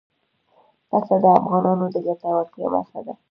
[0.89, 3.13] پسه د افغانانو د ګټورتیا برخه ده.